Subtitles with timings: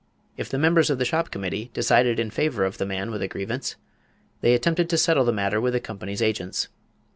[0.35, 3.27] If the members of the shop committee decided in favor of the man with a
[3.27, 3.75] grievance,
[4.39, 6.69] they attempted to settle the matter with the company's agents.